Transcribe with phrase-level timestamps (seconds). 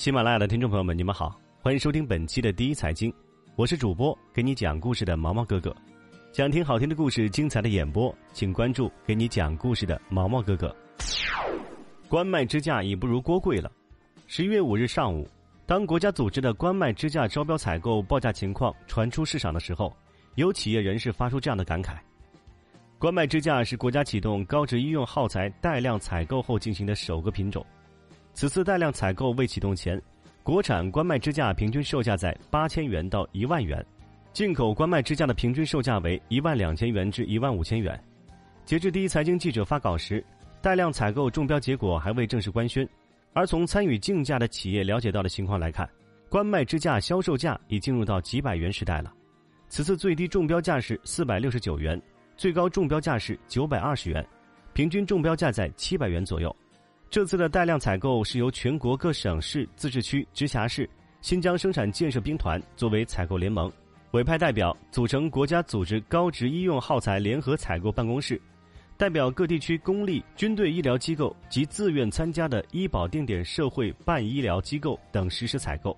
[0.00, 3.12] 喜马拉雅的听众朋友们，你们好，欢迎收听本期的第一财经，
[3.54, 5.76] 我是主播给你讲故事的毛毛哥哥。
[6.32, 10.74] 想听好听的故事、精彩的演播，请关注给你讲故事的毛毛哥哥。
[12.08, 13.70] 关麦支架已不如锅贵了。
[14.26, 15.28] 十一月五日上午，
[15.66, 19.94] 当国家组织的关麦支架招标采购报价情况传出市场的时候，
[20.36, 21.98] 有企业人士发出这样的感慨：
[22.98, 27.62] 关麦支架是国家启动高值医用耗材带量采购后进行的首个品种。
[28.32, 30.00] 此次带量采购未启动前，
[30.42, 33.84] 国产关麦支架平均售价在八千元到一万元，
[34.32, 38.02] 进口关麦支架的平均售价为一万两千元至一万五千元。
[38.64, 40.24] 截至第一财经记者发稿时，
[40.62, 42.88] 带量采购中标结果还未正式官宣。
[43.32, 45.88] 而从参与竞价的企业了解到的情况来看，
[46.28, 49.12] 关麦支架销售价已进入到几百元时代了。
[49.68, 52.00] 此次最低中标价是四百六十九元，
[52.36, 54.26] 最高中标价是九百二十元，
[54.72, 56.54] 平均中标价在七百元左右。
[57.10, 60.88] 这次的带量采购是由全国各省市、自治区、直辖市、
[61.20, 63.70] 新疆生产建设兵团作为采购联盟，
[64.12, 68.40] 委派代表组成国家组织高值医用耗材联合采购办公室，
[68.96, 75.96] 代表各地区公立、军队医疗机构及自愿参加的医保定点社会办医疗机构等实施采购。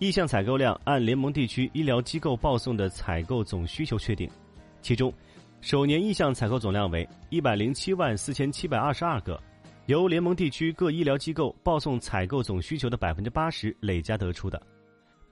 [0.00, 4.28] 意向采购量按联盟地区医疗机构报送的采购总需求确定，
[4.82, 5.14] 其中，
[5.60, 9.40] 首年意向采购总量为一百零七万四千七百二十二个。
[9.88, 14.60] 由联盟地区各医疗机构报送采购总需求的百分之八十累加得出的。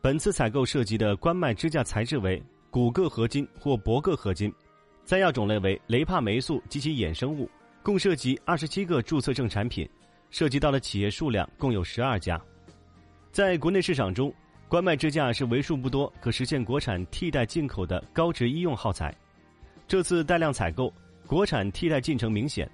[0.00, 4.50] 本次采购涉及的关麦支架材质为钴铬合金或铂铬合金，
[5.04, 7.50] 载药种类为雷帕霉素及其衍生物，
[7.82, 9.86] 共涉及二十七个注册证产品，
[10.30, 12.40] 涉及到的企业数量共有十二家。
[13.30, 14.32] 在国内市场中，
[14.68, 19.14] 关麦支架是为数不多可实现国产替代进口的高值医用耗材。
[19.86, 20.90] 这次带量采购，
[21.26, 22.66] 国产替代进程明显。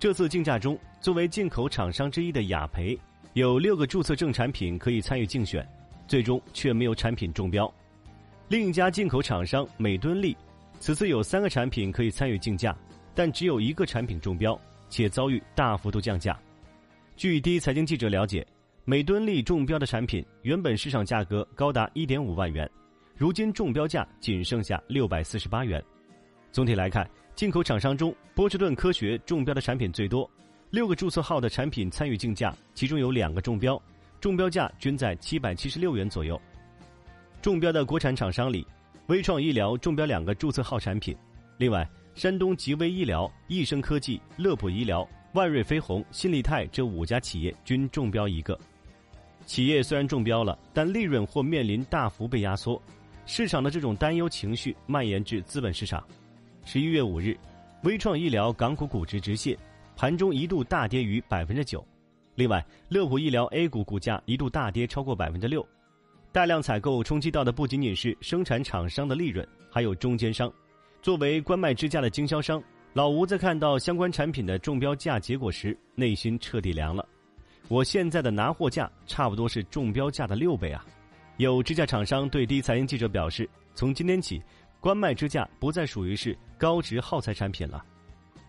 [0.00, 2.98] 这次竞价中，作为进口厂商之一的雅培
[3.34, 5.62] 有六个注册证产品可以参与竞选，
[6.08, 7.70] 最终却没有产品中标。
[8.48, 10.34] 另一家进口厂商美敦力，
[10.78, 12.74] 此次有三个产品可以参与竞价，
[13.14, 14.58] 但只有一个产品中标，
[14.88, 16.34] 且遭遇大幅度降价。
[17.14, 18.46] 据第一财经记者了解，
[18.86, 22.66] 美敦力中标的产品原本市场价格高达一点五万元，
[23.14, 25.84] 如今中标价仅剩下六百四十八元。
[26.52, 27.06] 总体来看。
[27.40, 30.30] 进口厂商中，波士顿科学中标的产品最多，
[30.68, 33.82] 六个注册号的产品参与竞价，其中有两个中标，
[34.20, 36.38] 中标价均在七百七十六元左右。
[37.40, 38.66] 中标的国产厂商里，
[39.06, 41.16] 微创医疗中标两个注册号产品，
[41.56, 48.60] 另外山东吉威医疗、益生科技、乐普医疗、万瑞飞鸿、新力泰这五家企业均中标一个。
[49.46, 52.78] 企业虽然中标了，但利润或面临大幅被压缩，
[53.24, 56.06] 市场的这种担忧情绪蔓延至资本市场。
[56.64, 57.36] 十一月五日，
[57.82, 59.56] 微创医疗港股股值直线，
[59.96, 61.84] 盘中一度大跌逾百分之九。
[62.34, 65.66] 另外，乐普医疗 A 股股价一度大跌超过百分之六。
[66.30, 70.52] 大量采购冲击到的不仅仅是生产厂商的利润，还有中间商。
[71.02, 72.62] 作为关卖支架的经销商，
[72.92, 77.04] 老吴在看到相关产品的中标价结果时，内心彻底凉了。
[77.68, 80.84] 我现在的拿货价差不多是中标价的六倍啊！
[81.38, 84.40] 有支架厂商对第一财经记者表示，从今天起。
[84.80, 87.84] 关麦支架不再属于是高值耗材产品了。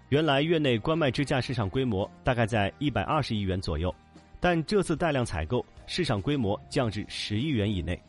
[0.07, 3.93] 原来院内关麦支架市场规模大概在一百二十亿元左右，
[4.39, 8.01] 但这次带量采购，市场规模降至十亿元以内。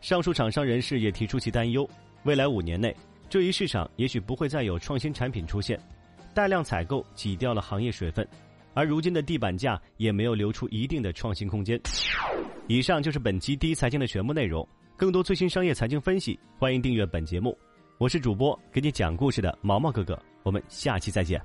[0.00, 1.88] 上述厂商人士也提出其担忧：
[2.24, 2.94] 未来五年内，
[3.28, 5.78] 这一市场也许不会再有创新产品出现，
[6.34, 8.26] 带量采购挤掉了行业水分，
[8.74, 11.80] 而如今的地板价也没有留出一定的创新空间。
[12.66, 14.66] 以上就是本期第一财经的全部内容。
[15.02, 17.58] 更多最新商业财经分析，欢迎订阅本节目。
[17.98, 21.42] 我是主播给你讲故事的毛毛哥哥，我们下期再见。